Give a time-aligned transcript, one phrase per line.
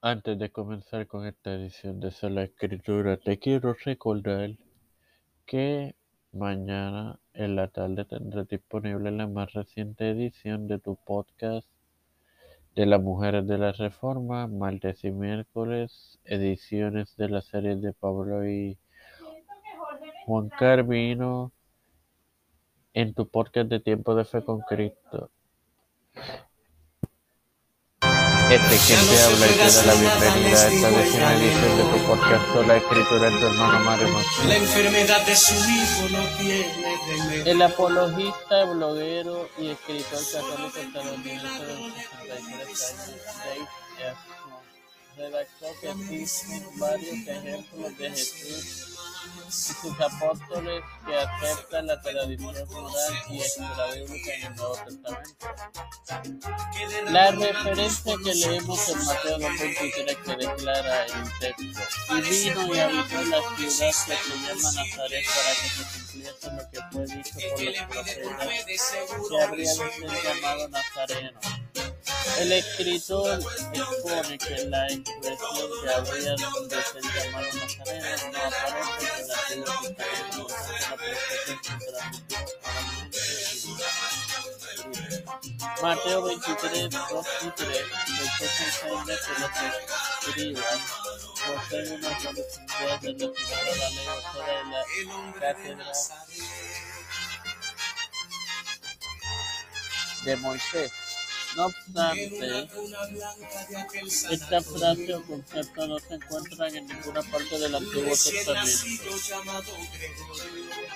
[0.00, 4.50] Antes de comenzar con esta edición de Sola Escritura, te quiero recordar
[5.44, 5.96] que
[6.30, 11.68] mañana en la tarde tendrás disponible la más reciente edición de tu podcast
[12.76, 18.48] de las Mujeres de la Reforma, martes y miércoles, ediciones de la serie de Pablo
[18.48, 18.78] y
[20.26, 21.50] Juan Carvino
[22.94, 25.32] en tu podcast de Tiempo de Fe con Cristo.
[28.50, 31.82] Este es quien te habla y te da la bienvenida a esta décima edición de
[31.84, 34.48] tu podcast Sola Escritura en tu hermano Mario Martín.
[34.48, 37.44] La enfermedad de su hijo no tiene remedio.
[37.44, 42.94] El apologista, bloguero y escritor católico estadounidense de 63
[43.52, 44.54] años, Dave Aston,
[45.18, 48.97] redactó que existen varios ejemplos de Jesús
[49.50, 55.46] sus apóstoles que aceptan la tradición oral y extra bíblica en el Nuevo Testamento.
[57.10, 63.20] La referencia que leemos en Mateo 2.23 que declara el texto, y vino y habitó
[63.20, 67.34] en la ciudad que se llama Nazaret para que se cumpliese lo que fue dicho
[67.34, 71.40] por los profetas, que habría de ser llamado Nazareno.
[72.36, 73.40] El escritor
[73.72, 78.32] expone que la expresión que habría de ser no aparece
[79.52, 79.78] en la
[85.82, 87.86] Mateo 23, 2 y 3,
[88.38, 89.76] Jesús enseña que los
[90.28, 90.80] escribas
[91.46, 95.92] poseen una capacidad de la de la cátedra
[100.24, 101.07] de Moisés.
[101.56, 102.68] No obstante,
[104.30, 108.68] esta frase o concepto no se encuentran en ninguna parte del Antiguo Testamento.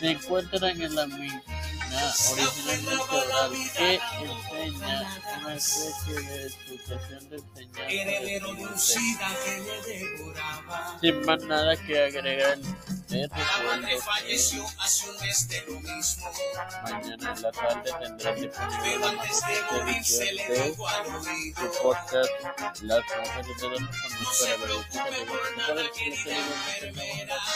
[0.00, 8.96] Se encuentran en la Mishnah, originalmente oral, que enseña una especie de sucesión de enseñanzas.
[11.00, 12.58] Sin más nada que agregar,
[13.08, 13.98] te recuerdo que
[16.92, 20.74] mañana en la tarde tendrás disponible la más reciente edición de
[21.54, 22.30] tu podcast
[22.82, 24.54] Las Mujeres de la Bíblica
[25.74, 27.48] de Recuerden que los teléfonos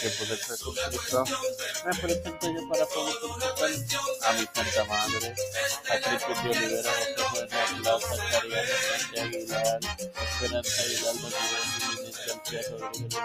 [0.01, 1.25] que poder ser suscrito.
[1.85, 3.15] Me presento yo para poder
[4.23, 5.35] a mi santa madre,
[5.91, 9.81] a Cristo de Olivera, José Juan Plaza, Caridad Fuente Aguilar,
[10.33, 11.33] Esperanza Aguilar, Don
[11.91, 13.19] Miguel, Santiago Rodríguez,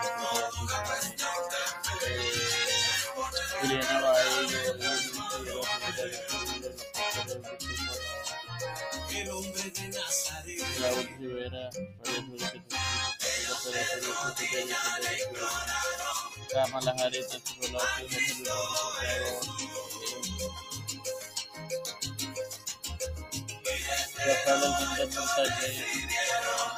[3.62, 4.66] Juliana Baello,
[10.80, 11.70] Raúl Rivera,
[12.04, 13.15] Kamala Harris,
[16.56, 17.44] आम्हाला हर येतात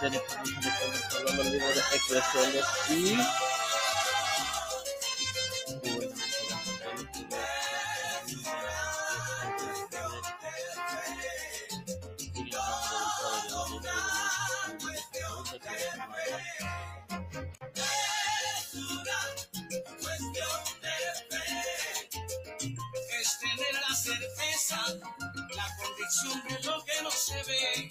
[0.01, 0.19] Jadi,
[2.37, 3.56] yang
[23.97, 24.79] certeza,
[25.55, 27.89] la convicción de lo que no se ve.